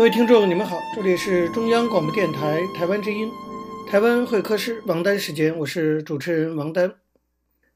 [0.00, 3.30] 各位听众，你们好，这里是中央广播电台台湾之音，
[3.86, 6.94] 台湾会客室王丹时间，我是主持人王丹。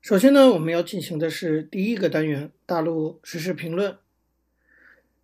[0.00, 3.98] 首先呢，我们要进行的是第一个单元——大陆时事评论。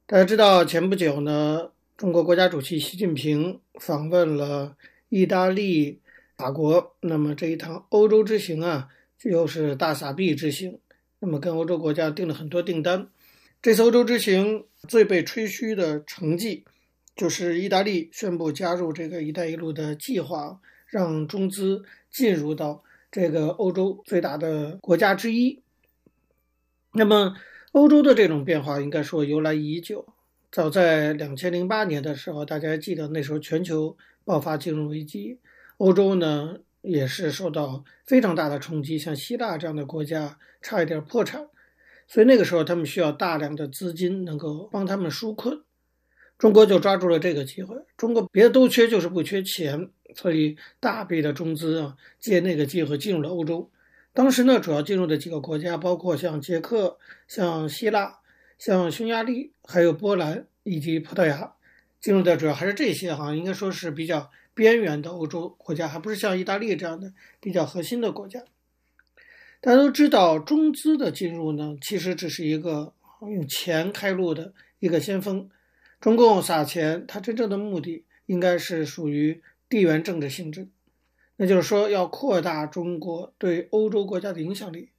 [0.05, 4.77] 大家知道，前不久呢，中国国家主席习近平访问了
[5.09, 6.03] 意大利、
[6.37, 8.89] 法国，那么这一趟欧洲之行啊，
[9.23, 10.79] 又是大撒币之行，
[11.21, 13.09] 那么跟欧洲国家订了很多订单。
[13.63, 16.67] 这次欧洲之行最被吹嘘的成绩。
[17.21, 25.61] 就是意大利宣布加入这个“一带一路”的计划，让中资进入到这个欧洲最大的国家之一。
[26.95, 27.37] 那么，
[27.73, 30.07] 欧洲的这种变化应该说由来已久。
[30.51, 35.39] 早在两千零八年的时候，大家记得那时候全球爆发金融危机，
[35.77, 41.47] 欧洲呢也是受到非常大的冲击，像希腊这样的国家差一点破产，
[42.09, 45.63] 所以那个时候他们需要大量的资金能够帮他们纾困。
[46.41, 53.71] 中国就抓住了这个机会，中国别的都缺，就是不缺钱，所以大笔的中资啊，借那个机会进入了欧洲。
[54.15, 56.97] 当时呢，主要进入的几个国家包括像捷克、
[57.29, 58.21] 像希腊、
[58.57, 61.53] 像匈牙利，还有波兰以及葡萄牙。
[62.01, 68.43] 进入的主要还是这些哈，应该说是比较边缘的欧洲国家，还不是像意大利这样的比较核心的国家。
[69.61, 75.51] 大家都知道，中资的进入呢，其实只是一个用钱开路的一个先锋。
[76.01, 80.69] 中共撒钱，它真正的目的应该是属于地缘政治性质，
[81.37, 84.93] 那就是说要扩大中国对欧洲国家的影响力。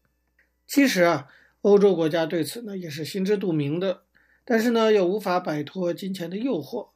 [0.67, 1.27] 其实啊，
[1.61, 4.03] 欧洲国家对此呢也是心知肚明的，
[4.45, 6.89] 但是呢又无法摆脱金钱的诱惑。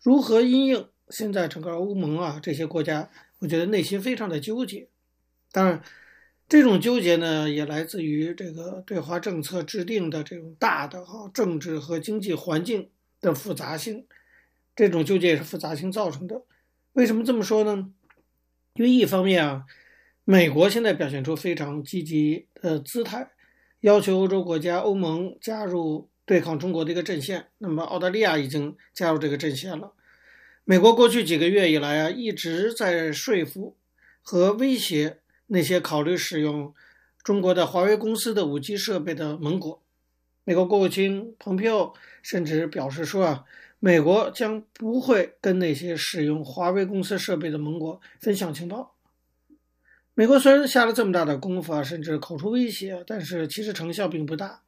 [0.00, 0.88] 如何因应？
[1.10, 4.88] 现在整个欧盟啊这些国家，我觉得内心非常的纠结。
[5.52, 5.82] 当然，
[6.48, 12.88] 这种纠结呢也来自于这个对华政策制定的这种大的哈政治和经济环境。
[13.24, 14.06] 的复杂性，
[14.76, 16.42] 这种纠结也是复杂性造成的。
[16.92, 17.90] 为什么这么说呢？
[18.74, 19.64] 因为一方面啊，
[20.24, 23.30] 美国现在表现出非常积极的姿态，
[23.80, 27.48] 要求欧洲国家、欧盟加入对抗中国的一个阵线。
[27.58, 29.92] 那么澳大利亚已经加入这个阵线了。
[30.64, 33.76] 美国过去几个月以来啊，一直在说服
[34.22, 36.74] 和威胁那些考虑使用
[37.22, 39.83] 中国的华为公司的 5G 设备的盟国。
[40.44, 43.44] 美国国务卿蓬佩奥甚至表示说啊，
[43.80, 48.94] 美国将不会跟那些使用华为公司设备的盟国分享情报。
[50.12, 54.60] 美国虽然下了这么大的功夫啊，甚至口出威胁，但是其实成效并不大。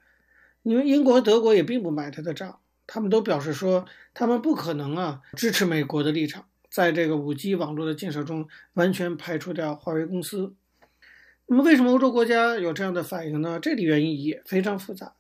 [0.63, 10.55] 因为英国德国也并不买他的账，他们都表示说，他们不可能啊支持美国的立场，在这个 5G 网络的建设中完全排除掉华为公司。
[11.47, 13.61] 那么，为什么欧洲国家有这样的反应呢？
[13.61, 15.13] 这里原因也非常复杂。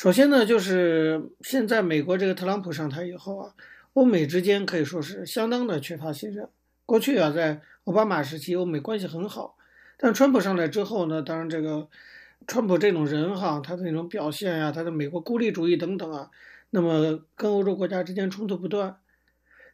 [0.00, 3.54] 首先呢，就是现在美国这个特朗普上台以后啊，
[3.92, 6.48] 欧美之间可以说是相当的缺乏信任。
[6.86, 9.58] 过去啊，在奥巴马时期，欧美关系很好，
[9.98, 11.86] 但川普上来之后呢，当然这个
[12.46, 16.30] 川普这种人哈，他的那种表现呀、啊，他的美国孤立主义等等啊，
[16.70, 18.96] 那么跟欧洲国家之间冲突不断，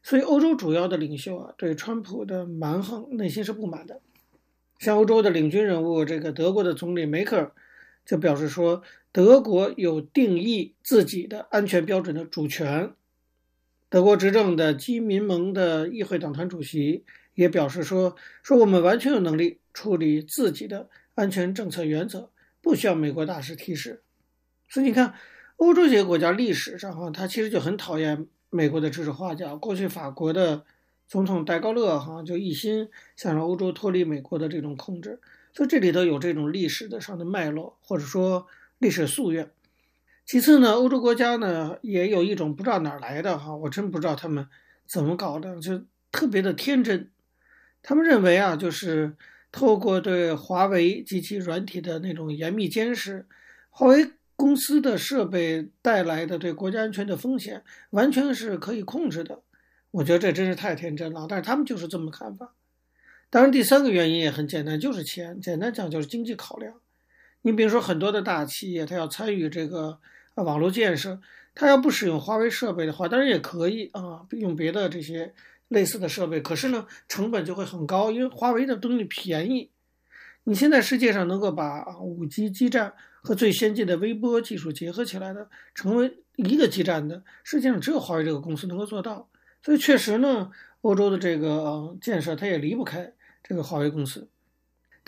[0.02, 4.00] 所以欧洲主要的领袖啊，对川普的蛮横内心是不满的。
[4.80, 7.52] 像欧洲的领军人物，这个德国的总理梅克尔。
[8.04, 8.84] 就表示说，
[9.16, 12.92] 德国有定义自己的安全标准的主权。
[13.88, 17.02] 德国执政的基民盟的议会党团主席
[17.32, 22.28] 也表示说，说我们完全有能力处理自己的安全政策原则，
[22.60, 24.02] 不需要美国大使提示。
[24.68, 25.14] 所以你看，
[25.56, 29.56] 欧洲这些国家历史上哈，他其实就很讨厌美国的指手画脚。
[29.56, 30.66] 过去法国的
[31.08, 35.20] 总统戴高乐哈就一心想让欧洲脱离美国的这种控制。
[35.54, 38.46] 所以这里头有这种历史的上的脉络，或者说
[38.78, 39.50] 历史夙愿。
[40.24, 44.48] 其次呢，欧洲国家呢也有一种不知道哪儿来的哈，我真不知道他们
[44.86, 47.10] 怎么搞的，就特别的天真。
[47.82, 49.14] 他们认为啊，就是
[49.52, 53.26] 透过对华为及其软体的那种严密监视，
[53.70, 59.42] 华为公司的设备带来的对国家安全的风险，完全是可以控制的。
[59.92, 61.26] 我觉得这真是太天真了。
[61.28, 62.52] 但是他们就是这么看法。
[63.30, 65.40] 当然，第三个原因也很简单，就是钱。
[65.40, 66.74] 简单讲就是经济考量。
[67.46, 70.00] 你比如说，很多的大企业，它要参与这个
[70.34, 71.20] 网络建设，
[71.54, 75.32] 它要不使用华为设备的话，当然也可以啊，用别的这些
[75.68, 76.40] 类似的设备。
[76.40, 79.70] 可是呢，成本就会很高，因为华为的东西便宜。
[80.42, 89.28] 你现在世界上能够把五 G 基站和最先进的微波技术结合起来的，成为一个基站的，世界上只有华为这个公司能够做到。
[89.62, 90.50] 所以确实呢，
[90.80, 93.12] 欧洲的这个建设它也离不开
[93.44, 94.28] 这个华为公司。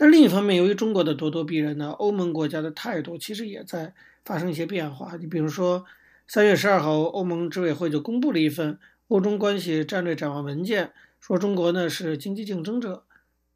[0.01, 3.93] 但另一方面，由于中国的咄咄逼人呢，欧盟国家的态度其实也在
[4.25, 5.17] 发生一些变化。
[5.17, 5.85] 你比如说，
[6.29, 8.79] 三月十二号，欧盟执委会就公布了一份
[9.09, 13.03] 欧中关系战略展望文件，说中国呢是经济竞争者。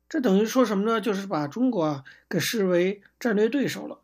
[0.08, 1.00] 这等于说什么呢？
[1.00, 4.00] 就是把中国啊给视为战略对手了。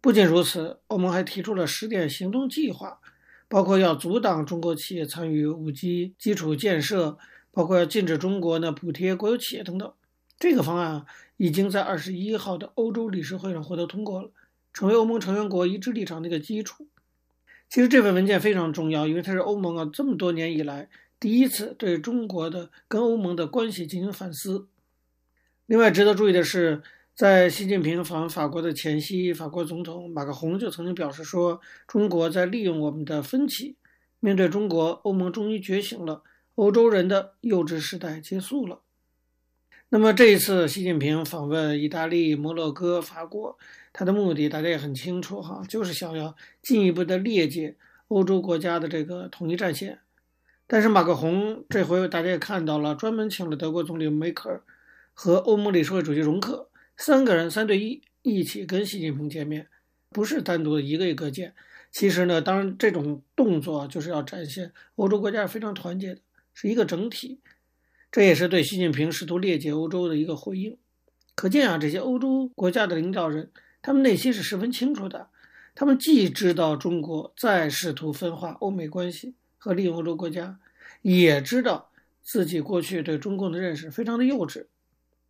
[0.00, 3.00] 不仅如此，欧盟还提出了十点行动计划，
[3.48, 7.18] 包括要阻挡中国企业参与 5G 基础建设，
[7.52, 9.92] 包括要禁止中国呢补贴国有企业等等。
[10.38, 11.06] 这个方案
[11.36, 14.30] 已经在二十一号的欧洲理事会上获得通过了，
[14.72, 16.86] 成为欧盟成员国一致立场的一个基础。
[17.68, 20.88] 其实这份文件非常重要，因为它是欧盟啊这么多年以来
[21.18, 24.68] 第一次对中国的跟欧盟的关系进行反思。
[25.66, 26.82] 另外值得注意的是，
[27.14, 33.76] 在习近平访问法国的前夕，法国总统马克龙就曾经表示说：“中国在利用我们的分歧。”
[34.20, 36.22] 面对中国，欧盟终于觉醒了，
[36.54, 38.80] 欧洲人的幼稚时代结束了。
[39.88, 43.56] 那么这一次习近平访问意大利、摩洛哥、法国，
[43.92, 47.76] 他的目的大家也很清楚哈，就是想要进一步的裂解
[48.08, 50.00] 欧洲国家的这个统一战线。
[50.66, 54.60] 但是马克宏这回大家也看到了，专门请了德国总理梅克尔。
[55.14, 59.68] 和欧盟理事会主席容克三个人三对一一起跟习近平见面，
[60.10, 61.54] 不是单独的一个一个见。
[61.92, 66.20] 其实呢，当然这种动作就是要展现欧洲国家是非常团结的，
[66.52, 67.40] 是一个整体。
[68.16, 70.78] 这也是对习近平试图裂解欧洲的一个回应。
[71.34, 73.50] 可见啊，这些欧洲国家的领导人，
[73.82, 75.28] 他们内心是十分清楚的。
[75.74, 80.58] 他们既知道中国在试图分化欧美关系和利用欧洲国家，
[81.02, 81.90] 也知道
[82.22, 84.64] 自己过去对中共的认识非常的幼稚。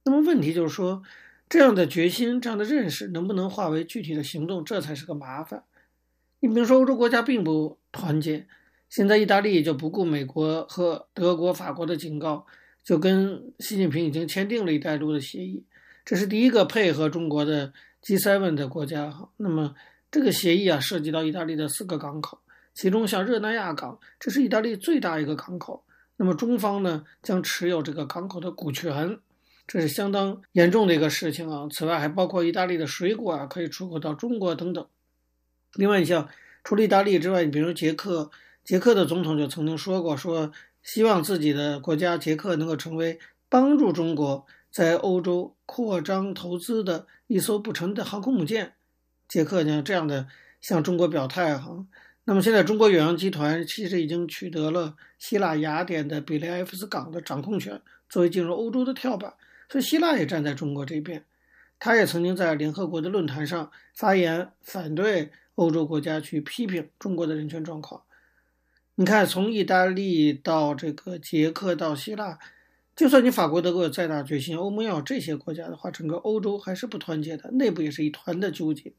[0.04, 1.02] 那么问题就是说，
[1.48, 5.64] 这样的决心、这样的认识能不能化为具体的行动，这才是个麻烦。
[6.38, 8.46] 你比如说，欧洲国家并不团结，
[8.88, 12.46] 现在意大利就不顾美国和德国、法国的警告，
[12.86, 15.64] 就跟习近平已经签订了一带一路的协议，
[16.04, 19.28] 这是第一个配合中国的 G7 的国家哈。
[19.38, 19.74] 那么
[20.08, 22.38] 这个协议啊，涉及到意大利的四个港口，
[22.72, 25.84] 其中像热那亚港，这是意大利最大一个港口，
[26.16, 29.18] 那么中方呢将持有这个港口的股权。
[29.66, 31.66] 这是相当严重的一个事情啊！
[31.68, 34.86] 此外，还包括意大利的水果啊，可以出口到中国等等。
[35.74, 36.28] 另外，你像
[36.62, 38.30] 除了意大利之外，你比如捷克，
[38.62, 40.52] 捷克的总统就曾经说过，说
[40.86, 43.18] 希望自己的国家捷克能够成为
[43.48, 48.74] 帮助中国在欧洲扩张投资的一艘不成的航空母舰。
[49.28, 50.28] 捷克呢，这样的
[50.60, 51.84] 向中国表态哈。
[52.22, 59.34] 那么现在，中国远洋集团其实已经取得了希腊雅典的比雷埃夫斯港的掌控权，作为进入欧洲的跳板。
[59.68, 61.24] 所以希腊也站在中国这边，
[61.80, 68.02] 他也曾经在联合国的论坛上发言，反对欧洲国家去批评中国的人权状况。
[68.98, 72.38] 你看，从意大利到这个捷克到希腊，
[72.96, 78.94] 就算你法国、德国有再大决心，欧盟要有这些国家的话，整个欧洲还是不团结的，内部也是一团的纠结。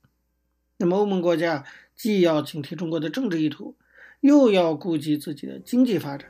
[0.78, 3.76] 那么欧盟国家既要警惕中国的政治意图，
[4.20, 6.30] 又要顾及自己的经济发展，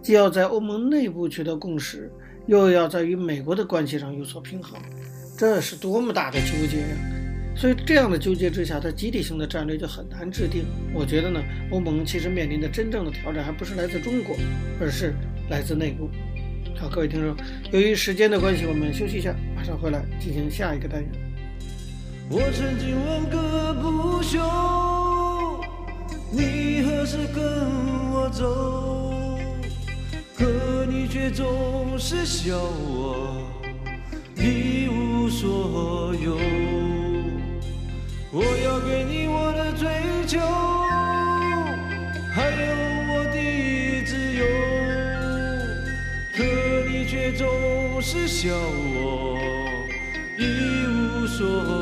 [0.00, 2.10] 既要在欧盟内部取得共识。
[2.46, 4.76] 又要在与美国的关系上有所平衡，
[5.38, 7.21] 这是多么大的纠结呀！
[7.54, 10.64] 所以这样的纠结之下，它集体性的战略就很难制定。
[10.92, 11.40] 我觉得呢，
[11.70, 14.36] 欧盟其实面临的真正的挑战还不是来自中国，
[14.80, 15.14] 而是
[15.48, 16.10] 来自内部。
[16.76, 17.36] 好，各位听众，
[17.70, 21.10] 由于时间的关系，我们休息一下，马上回来进行下一个单元。
[22.30, 24.40] 我曾经问个不休，
[26.32, 27.44] 你何时跟
[28.10, 29.38] 我走？
[30.34, 33.46] 可你却总是笑我
[34.36, 36.51] 一无所有。
[48.02, 49.38] 总是笑我
[50.36, 51.81] 一无所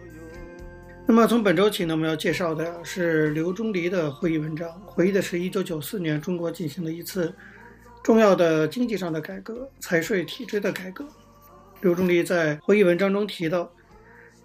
[1.13, 7.35] 那么从本周起呢，我们要介绍的是刘钟黎的回忆文章，回忆的是1994年中国进行的一次
[8.01, 11.05] 重要的经济上的改革——财税体制的改革。
[11.81, 13.69] 刘钟黎在回忆文章中提到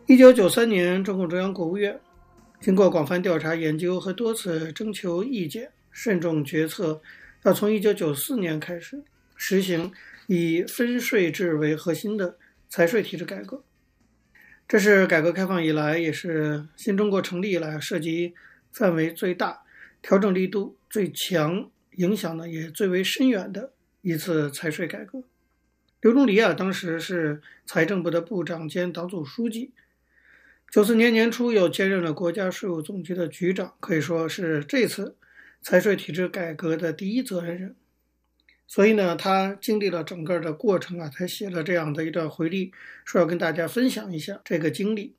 [0.08, 1.96] ，1993年，中共中央国务院
[2.60, 7.00] 经过广泛调查研究和多次征求意见，慎重决策，
[7.44, 9.00] 要从1994年开始
[9.36, 9.92] 实行
[10.26, 12.36] 以分税制为核心的
[12.68, 13.62] 财税体制改革。
[14.68, 18.34] 这是改革开放以来，也是新中国成立以来涉及
[18.72, 19.62] 范围最大、
[20.02, 25.22] 调整力度最强、影响呢也最为深远的一次财税改革。
[26.00, 29.70] 刘钟黎啊，当时是财政部的部长兼党组书记，
[30.68, 35.14] 九四年年初又兼任了国家税务总局的局长，可以说是这次
[35.62, 37.76] 财税体制改革的第一责任人。
[38.68, 42.72] 所以呢，他经历了整个的过程啊，才写了这样的一段回忆，
[43.04, 45.14] 说要跟大家分享一下这个经历。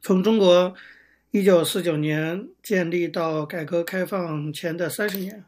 [0.00, 0.72] 从中国
[1.32, 5.44] 一九四九年建立到改革开放前的三十年，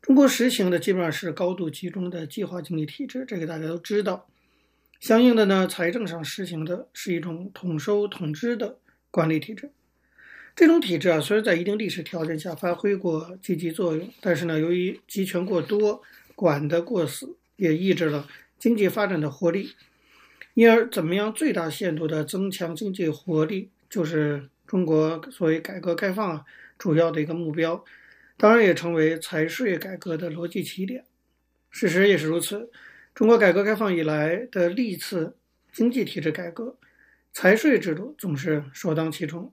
[0.00, 4.28] 中国实行的基本上是高度集中的计划经济体制，这个大家都知道。
[5.00, 8.78] 相应的呢，财政上实行的是一种统收统支的
[9.10, 9.72] 管理体制。
[10.54, 16.00] 这种体制啊，虽然在一定历史条件下发挥过积极作用，但是呢，由于集权过多。
[16.38, 18.28] 管得过死，也抑制了
[18.60, 19.74] 经济发展的活力，
[20.54, 26.44] 因而怎么样最大限度地增强经济活力，就是中国所谓改革开放
[26.78, 27.84] 主要的一个目标，
[28.36, 31.04] 当然也成为财税改革的逻辑起点。
[31.70, 32.70] 事实也是如此，
[33.16, 35.36] 中国改革开放以来的历次
[35.72, 36.76] 经济体制改革，
[37.32, 39.52] 财税制度总是首当其冲，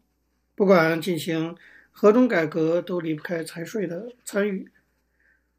[0.53, 1.55] 不管进行
[1.91, 4.69] 何种改革，都离不开财税的参与。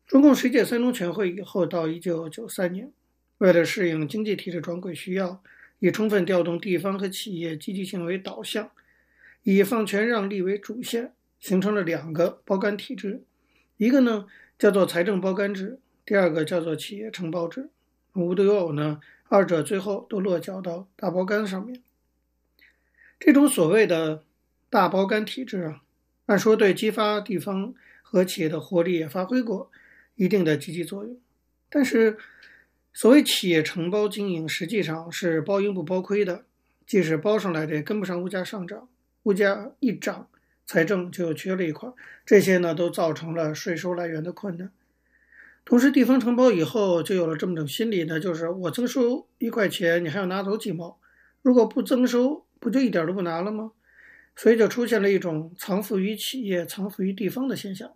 [0.06, 2.92] 中共十届三中全会以后到一九九三年，
[3.38, 5.42] 为了适应经济体制转轨需要，
[5.80, 8.70] 以充分调动地方和企业积极性为导向，
[9.42, 13.24] 以放权让利为主线，形成了两个包干体制，
[13.78, 17.70] 一个呢叫做财政包干制，第二个叫做企业承包制。
[18.12, 21.82] 无独有偶呢，二者最后都落脚到大包干上面。
[23.18, 24.22] 这种所谓的
[24.70, 25.82] 大包干体制啊，
[26.26, 29.72] 按说对激发地方和企业的活力也发挥过。
[30.16, 31.16] 一定的积极作用，
[31.70, 32.18] 但是
[32.92, 36.44] 所谓企业承包经营，实际上是包赢不包亏的。
[36.86, 38.88] 即使包上来的，也跟不上物价上涨，
[39.24, 40.28] 物价一涨，
[40.64, 41.90] 财政就缺了一块。
[42.24, 44.70] 这些呢，都造成了税收来源的困难。
[45.64, 50.98] 同时，地方承包以后，就有了这么种心理呢，就是我增收一块钱，你还要拿走几毛；
[51.42, 53.72] 如果不增收，不就一点都不拿了吗？
[54.36, 57.92] 所以就出现了一种藏富于企业、藏富于地方的现象。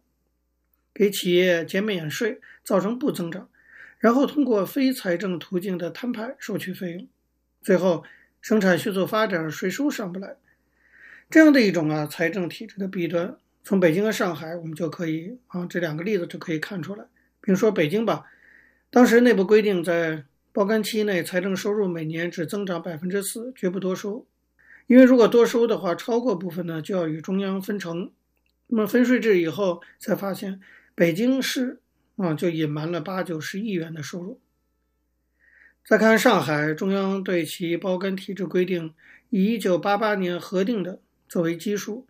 [1.00, 3.48] 给企业减免税，造成不增长，
[4.00, 7.08] 然后通过非财政途径的摊派收取费用，
[7.62, 8.04] 最后
[8.42, 10.36] 生产迅速发展，税收上不来，
[11.30, 17.06] 这样的一种啊财政体制的弊端，从北京和上海我们就可以啊这两个例子就可以看出来。
[17.40, 18.26] 比如说北京吧，
[18.90, 24.26] 当时内部规定在包干期内，财政收入每年只增长百分之四，绝不多收，
[24.86, 28.12] 因为如果多收的话，超过部分呢就要与中央分成。
[28.66, 30.60] 那么分税制以后才发现。
[31.00, 31.80] 北京市
[32.16, 34.38] 啊，就隐瞒了八九十亿元的收入。
[35.82, 38.92] 再看上海，中央对其包干体制规定，
[39.30, 42.06] 以一九八八年核定的作为基数，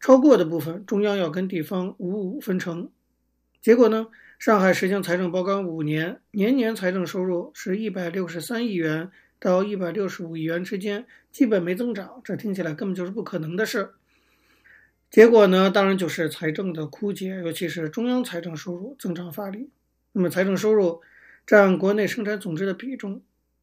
[0.00, 2.90] 超过的部分，中央要跟地方五五分成。
[3.60, 4.06] 结果呢，
[4.38, 12.22] 上海实行财政包干五年，年年财政收入是一百六十三亿元到一百六十五亿元之间，基本没增长。
[12.24, 13.90] 这听起来根本就是不可能的事。
[15.12, 19.68] 结果呢，当然就是财政的枯竭，尤其是中央财政收入增长乏力。
[20.12, 21.02] 那么，财政收入
[21.46, 23.20] 占国内生产总值的比重，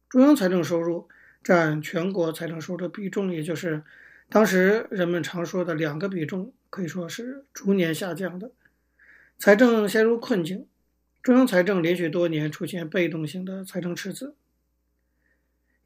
[0.08, 1.08] 中央财政收入
[1.42, 3.82] 占全国财政收入的比重，也就是
[4.28, 8.52] 当时人们常说的两个比重，可以说是逐年下降的。
[9.36, 10.68] 财政陷入困境，
[11.20, 14.36] 中央财政连续多年出现被动性的财政赤字。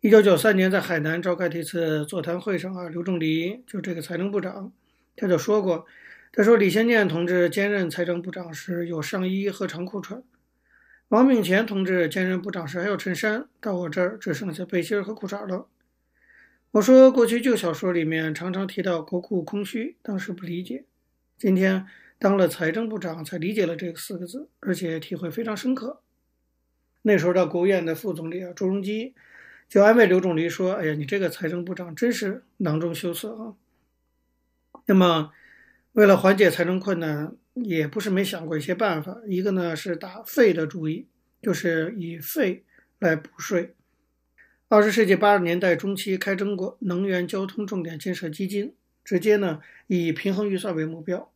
[0.02, 4.70] 一九九三年在海南召开的一次座谈会上啊，刘钟黎就这个财政部长。
[5.16, 5.86] 他就说过，
[6.32, 10.22] 他说李先念同志兼任财政部长时有上衣和长裤穿，
[11.08, 15.68] 王炳乾同志兼任部长时还有衬衫，到我这儿只剩下背心和裤衩了。
[16.72, 20.84] 我说过去旧小说里面常常提到国库空虚，当时不理解，
[21.38, 21.86] 今天
[22.18, 26.00] 当了财政部长才理解了这四个字，而且体会非常深刻。
[27.02, 29.14] 那时候的国务院的副总理啊，朱镕基
[29.68, 33.54] 就安慰刘仲藜说：“哎呀，你这个财政部长真是囊中羞涩啊。”
[34.86, 35.32] 那么，
[35.92, 39.18] 为了缓解财政困难，也不是没想过一些办法。
[39.26, 41.06] 一个呢是打费的主意，
[41.40, 42.64] 就是以费
[42.98, 43.74] 来补税。
[44.68, 48.74] 二十世纪八十年代中期开征过能源交通重点建设基金，
[49.04, 51.32] 直接呢以平衡预算为目标，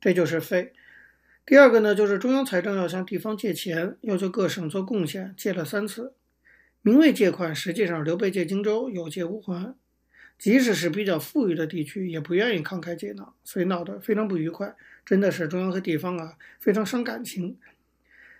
[0.00, 0.72] 这就是费。
[1.46, 6.14] 第二个呢就是中央财政要向地方借钱，要求各省做贡献，借了三次，
[6.82, 9.74] 名为借款，实际上刘备借荆州，有借无还。
[10.38, 14.74] 即使是比较富裕的地区，也不愿意慷慨解囊，所以闹得非常不愉快。
[15.06, 17.56] 真的是中央和地方啊，非常伤感情。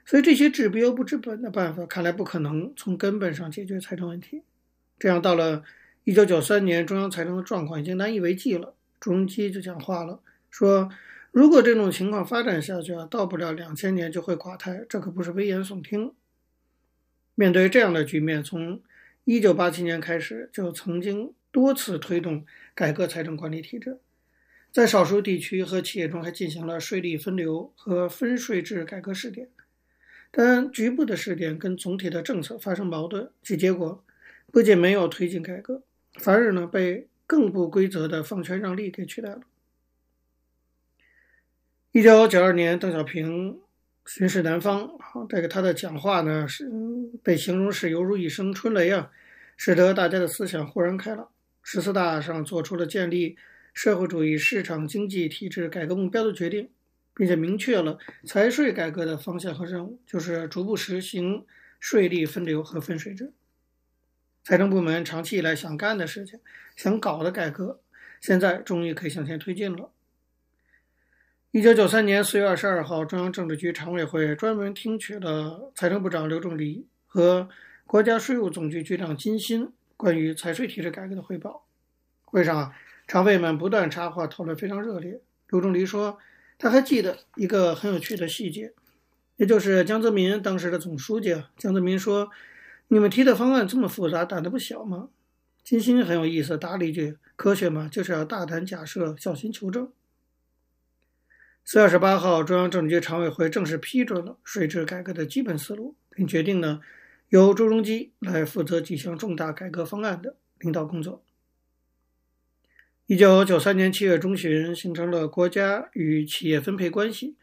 [0.05, 4.43] 所以这些治标不治本的办法，看来不可能从根本上解决财政问题。
[4.99, 5.63] 这样到了
[6.05, 8.75] 一九九三年，中央财政的状况已经难以为继了。
[9.01, 10.21] 朱镕基就讲话了，
[10.51, 10.91] 说
[11.33, 16.13] 如果这种情况发展下去啊，到不了两千年就会垮台，这可不是危言耸听。
[17.35, 18.83] 面对这样的局面，从
[19.25, 21.33] 一九八七年开始就曾经。
[21.55, 22.45] 多次推动
[22.75, 24.01] 改革财政管理体制，
[24.73, 29.49] 在少数地区和企业中还进行了税利分流和分税制改革试点，
[30.33, 34.05] 但局部的试点跟总体的政策发生矛盾，其结果
[34.51, 35.85] 不仅没有推进改革，
[36.15, 39.43] 反而呢被更不规则的放权让利给取代了。
[41.93, 43.61] 一九九二年，邓小平
[44.05, 44.91] 巡视南方，
[45.29, 46.69] 这个他的讲话呢是
[47.23, 49.13] 被形容是犹如一声春雷啊，
[49.57, 51.29] 使得大家的思想豁然开朗。
[51.65, 53.37] 十四大上做出了建立
[53.73, 56.69] 社会主义市场经济体制改革目标的决定，
[57.15, 61.45] 并且明确了财税改革的方向和任务，就是逐步实行
[61.81, 63.33] 税利分流和分税制。
[64.45, 66.39] 财政部门长期以来想干的事情、
[66.77, 67.81] 想搞的改革，
[68.21, 69.91] 现在终于可以向前推进了。
[71.51, 77.49] 一九九三年四月二十二号，中央政治局常委会专门听取了财政部长刘仲藜和
[77.87, 79.73] 国家税务总局局长金鑫。
[79.97, 81.65] 关于财税体制改革的汇报，
[82.25, 82.75] 会上啊，
[83.07, 85.21] 常委们不断插话，讨论非常热烈。
[85.49, 86.19] 刘仲藜说，
[86.59, 88.73] 他还记得一个很有趣的细节，
[89.37, 92.31] 也就是江泽民当时的总书记啊，江泽民说
[92.89, 95.11] ：“你们提的方案这么复杂，胆子不小吗？”
[95.63, 99.91] 金星很有意思，答了一句：“科学嘛，就是要大胆假设，小心求证。”
[101.65, 106.81] 四月二十八号，中央政治局常委会正式批准了税制改革的基本思路，并决定呢。
[107.35, 111.25] 由朱镕基来负责几项重大改革方案的领导工作。
[113.07, 117.37] 一九九三年七月中旬，形成了国家与企业分配关系、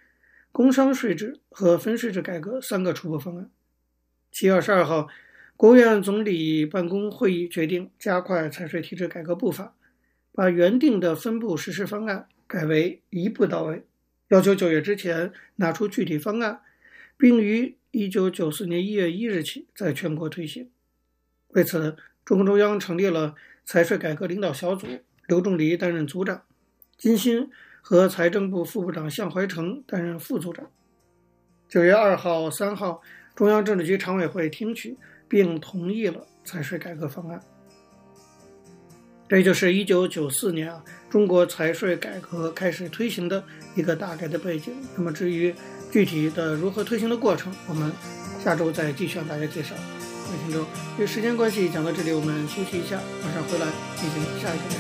[0.54, 3.52] 工商税制和分税制改革三个初步方案。
[4.32, 5.10] 七月二十二号，
[5.58, 9.76] 国务院总理办公会议决定加快财税体制改革步伐，
[10.32, 13.84] 把原定的分步实施方案改为一步到位，
[14.30, 16.62] 要求九月之前拿出具体方案，
[17.18, 20.70] 并于一九九四年一月一日起，在全国推行。
[21.50, 24.88] 为此，中共中央成立了财税改革领导小组，
[25.28, 26.44] 刘仲藜担任组长，
[26.98, 27.50] 金新
[27.82, 30.72] 和财政部副部长项怀成担任副组长。
[31.68, 33.02] 九月二号、三号，
[33.36, 37.42] 中央政治局常委会听取并同意了财税改革方案。
[39.28, 43.44] 这就是一九九四年啊，中国财税改革开始推行的
[43.76, 44.74] 一个大概的背景。
[44.96, 45.54] 那么，至于
[45.92, 47.92] 具体的如何推行的过程，我们
[48.42, 49.76] 下周再继续向大家介绍。
[50.26, 50.62] 各位听众，
[50.96, 54.76] 因为时间关系，讲到这里，我们休息一下，马上回来进行下一个内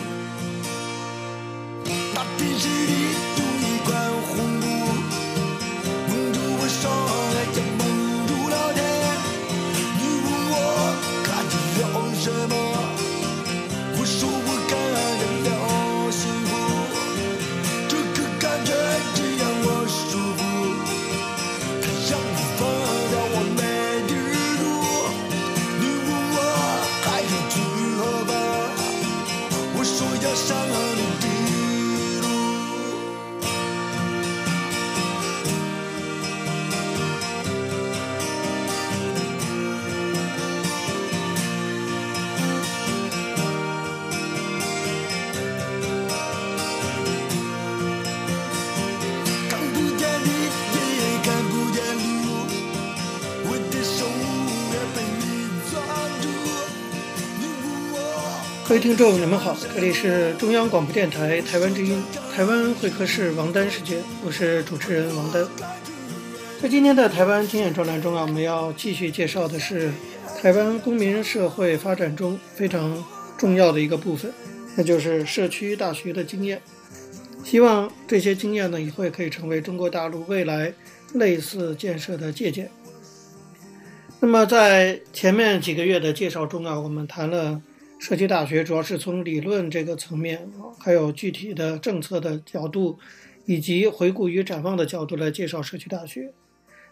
[4.65, 4.70] 容。
[58.71, 62.01] 各位听众，你们好，这里是中央广播电台台湾之音，
[62.33, 65.45] 台湾会客室王丹时间，我是主持人王丹。
[66.61, 69.91] 在今天的台湾经验专栏中啊，我们要继续介绍的是
[70.41, 73.03] 台湾公民社会发展中非常
[73.37, 74.31] 重要的一个部分，
[74.77, 76.61] 那就是社区大学的经验。
[77.43, 80.73] 希望这些经验呢，以后也可以成为中国大陆未来
[81.15, 82.71] 类似建设的借鉴。
[84.21, 87.61] 那么在前面几个月的介绍中啊，我们谈了
[88.01, 92.97] 社区大学，主要是从理论这个层面，还有具体的政策的角度，
[93.45, 96.33] 以及回顾与展望的角度来介绍社区大学。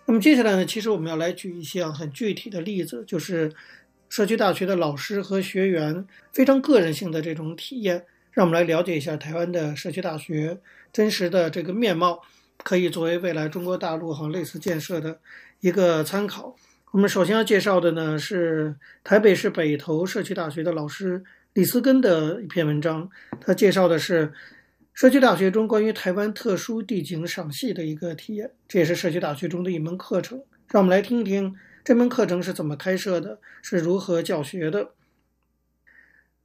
[0.06, 3.52] 那么接下来呢，其实我们要来举一些很具体的例子，就是
[4.08, 10.60] 社区大学的老师和学员非常个人性的这种体验，让我们来了解一下台湾的社区大学
[10.94, 12.22] 真实的这个面貌，
[12.58, 15.20] 可以作为未来中国大陆和类似建设的
[15.60, 16.56] 一个参考。
[16.92, 21.24] 我们首先要介绍的呢，是台北市北投社区大学的老师
[21.54, 23.08] 李思根的一篇文章。
[23.40, 24.34] 他介绍的是
[24.92, 30.42] 社区大学中关于台湾特殊地景赏析的一个体验，这也是社区大学中的一门课程。
[30.70, 34.90] 让我们来听一听这门课程是怎么开设的，是如何教学的。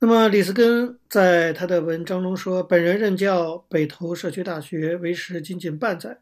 [0.00, 6.18] 那么李思根在他的文章中说，本人任教北投社区大学为时仅仅半载。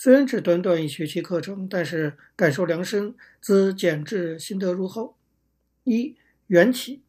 [0.00, 5.16] 虽然只短短一学期课程，但是感受良深，兹简至心得如后：
[5.82, 6.14] 一、
[6.46, 7.02] 缘起，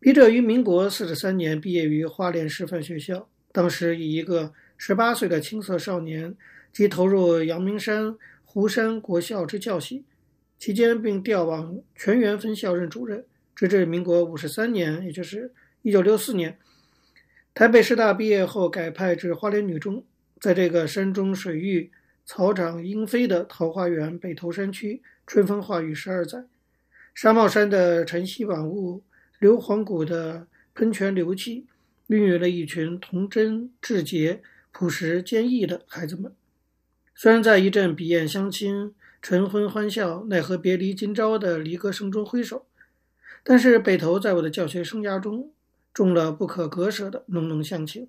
[0.00, 6.34] 笔者于民国四十三年毕业于花莲师范学校，当时以一个十八岁的青涩少年，
[6.72, 10.06] 即投入阳明山湖山国校之教习，
[10.58, 16.56] 期间并调往泉源分校任主任，直至民国五十三年，也就是一九六四年，
[17.52, 20.02] 台北师大毕业后改派至花莲女中，
[20.40, 21.90] 在这个山中水域。
[22.26, 26.46] 草长莺飞的桃花源北投山区，春风化雨十二载；
[27.14, 29.02] 纱帽山的晨曦晚雾，
[29.38, 31.66] 硫磺谷的喷泉流气，
[32.06, 36.32] 孕育了一群童真稚洁、朴实坚毅的孩子们。
[37.14, 42.66] 虽然在一阵彼岸乡亲、晨昏欢笑、奈何别离今朝的离歌声中挥手，
[43.42, 45.52] 但是北投在我的教学生涯中，
[45.92, 48.08] 种了不可割舍的浓浓乡情。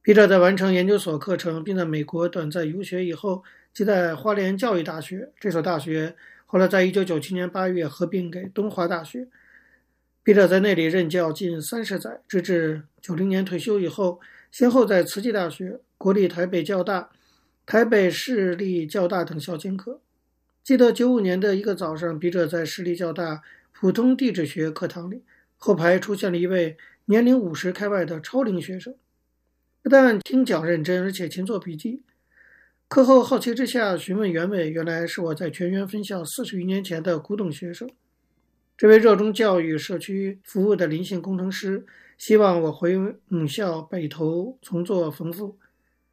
[0.00, 9.28] 笔者在完成研究所课程，并在美国短暂游学以后，即在花莲教育大学这所大学，后来在一九九七年八月合并给东华大学。
[10.22, 17.10] 笔者在那里任教近三十载，直至九零年退休以后，先后在慈济大学、国立台北教大、
[17.66, 20.00] 台北市立教大等校兼课。
[20.62, 25.22] 记得九五年的一个早上，笔者在市立教大普通地质学课堂里，
[25.56, 28.94] 后排出现了一位年龄五十开外的超龄学生。
[29.82, 32.02] 不但听讲认真，而且勤做笔记。
[32.88, 37.88] 课后好奇之下询问原委，原来是我在泉源分校四十余年前的古董学生。
[38.76, 41.86] 这位热衷教育、社区服务的林姓工程师，
[42.16, 42.96] 希望我回
[43.28, 45.58] 母校北投重作坟墓。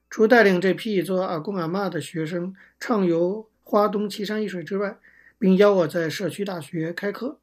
[0.09, 4.97] 除带领这批做阿公阿嬷的学生畅游花东奇山异水之外，
[5.37, 7.39] 并邀我在社区大学开课。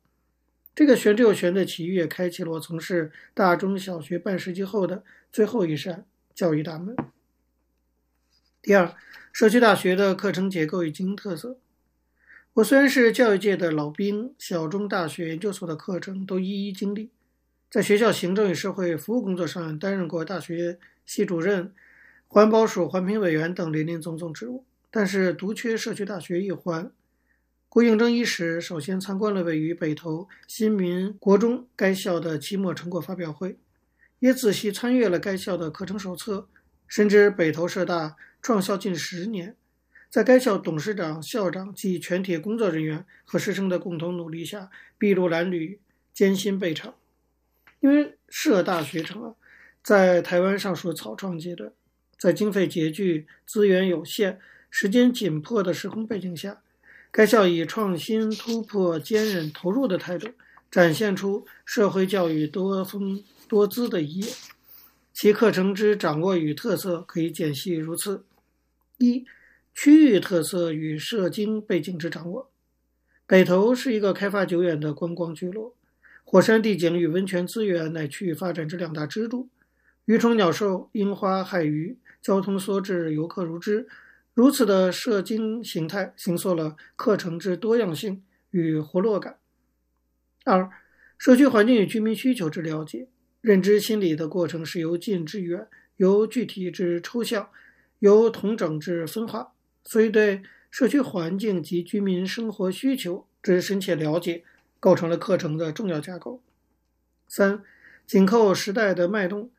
[0.75, 6.07] 这个玄之又玄的奇遇，开启了我从事大中小学半世纪后的最后一扇。
[6.43, 6.97] 教育大门。
[8.61, 8.97] 第二，
[9.33, 11.57] 社区大学的课程结构与经营特色。
[12.55, 17.13] 我虽然是教育界的老兵，小中大学研究所的课程都一一经历，
[17.71, 21.73] 在学校行政与社会服务工作上担任过大学系主任、
[22.27, 26.91] 环保署环评委员等林林总总职务，但是独缺社区大学一环。
[27.69, 33.59] 故应征伊始，首先参观了位于北投新民国中该校的期末成果发表会。
[34.23, 36.47] 也仔细参阅了该校的课程手册，
[36.87, 39.57] 深知北投社大创校近十年，
[40.09, 45.81] 在该校董事长、校长及全体工作人员和师生的共同努力下，筚路蓝缕，
[46.15, 46.95] 艰辛备尝。
[47.81, 49.35] 因为社大学程啊，
[49.83, 51.73] 在台湾尚属草创阶段，
[52.17, 54.39] 在经费拮据、资源有限、
[54.71, 56.63] 时间紧迫的时空背景下，
[57.11, 60.29] 该校以创新、突破、坚韧、投入的态度，
[60.71, 63.25] 展现出社会教育多风。
[63.53, 64.33] 多姿的一页，
[65.13, 68.25] 其课程之掌握与特色可以简细如此：
[68.97, 69.27] 一、
[69.75, 72.51] 区域特色与社经背景之掌握。
[73.27, 75.77] 北投是一个开发久远的观光聚落，
[76.25, 79.51] 火山地景与温泉资源乃区域发展之两大支柱。
[80.07, 83.87] 鱼虫鸟兽、樱花海鱼，交通梭至，游客如织。
[84.33, 89.37] 如此的社经形态，形塑了课程之多样性与活络感。
[90.47, 90.71] 二、
[91.19, 93.09] 社区环境与居民需求之了解。
[93.43, 97.51] 认知心理的过程是由近至远，由具体至抽象，
[97.99, 99.53] 由统整至分化，
[99.85, 104.45] 所以对社区环境及居民生活需求之深切了解，
[104.79, 106.41] 构成了课程的重要架构。
[107.27, 107.65] 三、
[108.07, 109.51] 紧扣时代的脉动，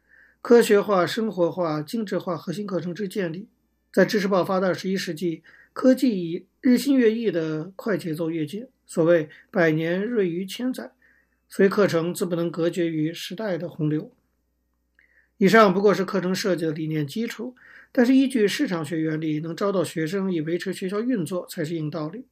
[0.41, 3.49] 科学化、生活化、精致化核心课程之建立，
[3.91, 5.43] 在知识爆发的二十一世纪，
[5.73, 10.93] 科技以日新月异的快节奏跃进，所谓百年锐于千载。
[11.55, 14.11] 所以课程自不能隔绝于时代的洪流。
[15.37, 17.55] 以上不过是课程设计的理念基础，
[17.91, 22.25] 但是依据市场学原理，能招到学生以维持学校运作才是硬道理。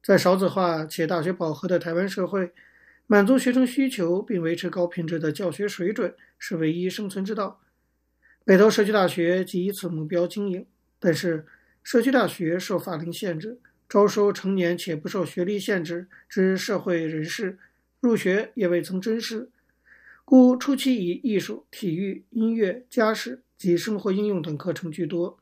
[0.00, 2.52] 在少子化且大学饱和的台湾社会，
[3.08, 7.60] 满足学生需求并维持高品质的教学水准是唯一生存之道。
[8.44, 10.64] 北投社区大学即以此目标经营，
[11.00, 11.46] 但是
[11.82, 17.58] 社区大学受法令限制，招收成年且不受学历限制之社会人士，
[18.02, 19.48] 入学也未曾甄试，
[20.24, 25.38] 故初期以艺术、体育、音乐、家事及生活应用等课程居多。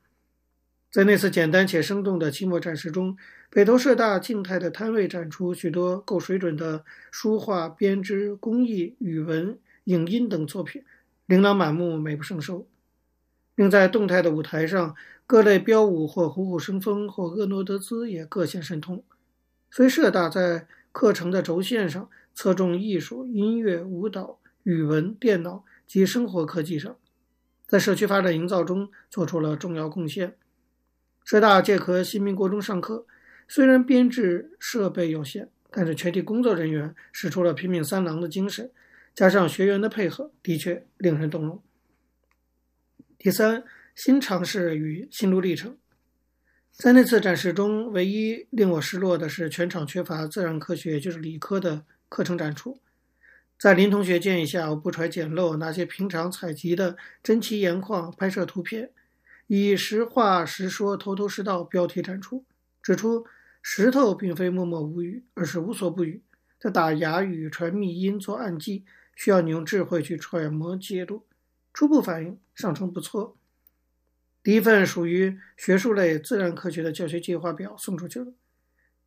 [0.91, 3.17] 在那次简单且生动的期末展示中，
[3.49, 10.85] 北投社大静态的摊位展出许多够水准的书画、编织、工艺、语文、影音等作品，
[11.25, 12.67] 琳琅满目，美不胜收。
[13.55, 14.95] 并在动态的舞台上，
[15.27, 19.03] 各类标舞或虎虎生风或婀娜多姿也各显神通。
[19.71, 26.97] 非社大在课程的轴线上侧重艺术、音乐、舞蹈、语文、电脑及生活科技上，
[27.67, 30.37] 在社区发展营造中做出了重要贡献。
[31.25, 33.07] 浙大借壳新民国中上课，
[33.47, 38.71] 虽然编制设备有限，但是全体工作人员使出了拼命三郎的精神，
[39.15, 41.63] 加上学员的配合，的确令人动容。
[43.19, 43.63] 第三，
[43.95, 45.77] 新尝试与心路历程。
[46.73, 52.79] 在那次展示中，唯一令我失落的是全场缺乏自然科学，就是理科的课程展出。
[53.59, 58.91] 在林同学建议下，我不揣简陋，拿些平常采集的珍奇岩矿拍摄图片，
[59.47, 62.45] 以实话实说、头头是道标题展出，
[62.83, 63.27] 指出
[63.63, 66.23] 石头并非默默无语，而是无所不语，
[66.59, 71.25] 在打哑语、传密音、做暗记，需要你用智慧去揣摩解读。
[71.73, 73.37] 初步反应上称不错。
[74.43, 78.33] 第一份属于学术类自然科学的教学计划表送出去了。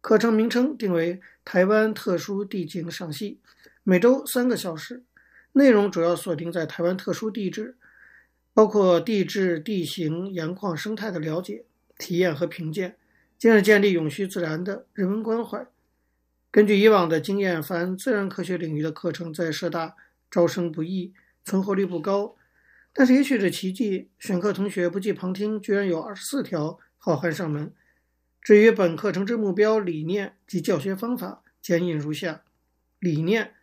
[0.04, 3.40] 课程名称定为“台湾特殊地景赏析”，
[3.84, 5.02] 每周三个小时，
[5.54, 7.78] 内容主要锁定在台湾特殊地质，
[8.54, 11.64] 包括地质、地形、岩矿、生态的了解、
[11.98, 12.98] 体验和评鉴，
[13.40, 15.66] 进而建立永续自然的人文关怀。
[16.52, 19.96] 根据以往的经验，凡自然科学领域的课程在社大
[20.30, 21.14] 招生不易，
[21.46, 22.36] 存活率不高。
[22.92, 27.74] 但是也许是奇迹，选课同学不计旁听，居然有二十四条好汉上门。
[28.44, 32.42] 至于本课程之目标、理念及教学方法，简引如下：
[33.00, 33.54] 理念，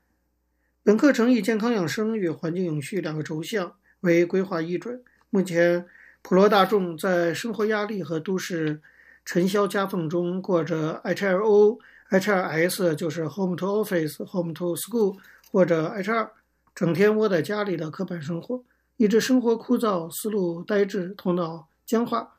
[0.82, 5.02] 本课程以健康养生与环境永续两个轴向为规划依准。
[5.28, 5.86] 目前，
[6.22, 8.80] 普罗大众在生活压力和都市
[9.22, 15.18] 尘嚣夹缝中，过着 HRO、HRS，就是 Home to Office、Home to School，
[15.52, 16.30] 或者 H2，
[16.74, 18.64] 整天窝在家里的刻板生活。
[18.96, 22.36] 以致生活枯燥，思路呆滞，头脑僵化。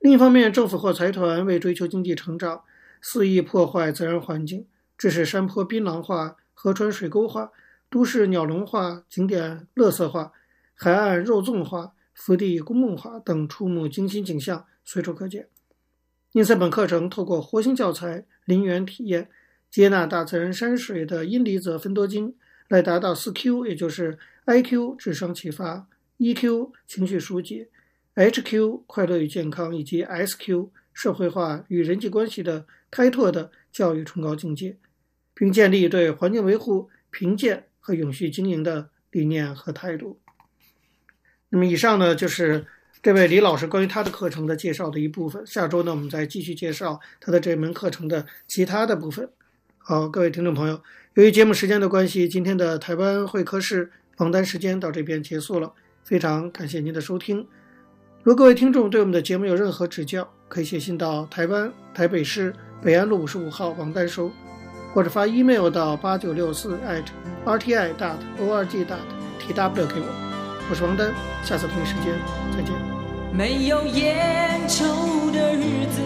[0.00, 2.62] 另一方面，政府或财团为追求经济成长，
[3.00, 7.50] 肆意破坏自然环境，致使山坡槟榔化、河川水沟化、
[7.90, 10.32] 都市鸟笼化、景点垃圾化、
[10.74, 15.48] 海岸肉粽化、福地公梦化等触目惊心景象随处可见。
[16.32, 19.28] 因此，本课程透过活性教材、林园体验，
[19.68, 22.36] 接纳大自然山水的阴离则分多精，
[22.68, 27.68] 来达到四 Q，也就是 IQ 智商启发，EQ 情绪疏解
[28.18, 34.76] ，HQ 快乐与健康，以及 SQ 社会化与人际关系的开拓的教育崇高境界，
[35.34, 40.18] 并建立对环境维护、评鉴和永续经营的理念和态度。
[41.50, 42.66] 那么，以上呢就是
[43.00, 45.46] 这位李老师关于他的课程的介绍的一部分。
[45.46, 49.30] 下周呢，我们再继续介绍他的这门课程的其他的部分。
[49.78, 50.82] 好，各位听众朋友。
[51.14, 55.72] 由于节目时间的关系，今天的台湾会客室王丹时间到这边结束了。
[56.02, 57.46] 非常感谢您的收听。
[58.24, 62.52] 如各位听众对我们的节目有任何指教，可以写信到台湾台北市
[62.82, 64.30] 北安路五十五号王丹收，
[64.92, 66.78] 或者发 email 到八九六四
[67.46, 68.98] @rti dot org dot
[69.40, 70.06] tw 给我。
[70.68, 71.12] 我是王丹，
[71.44, 72.12] 下次同一时间
[72.54, 72.74] 再见。
[73.32, 76.02] 没有烟抽的日子，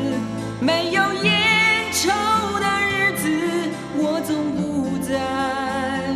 [0.61, 2.11] 没有烟抽
[2.61, 3.29] 的日子，
[3.97, 4.83] 我总不。
[5.03, 6.15] 在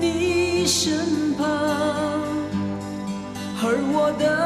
[0.00, 1.46] 你身旁，
[3.58, 4.45] 而我的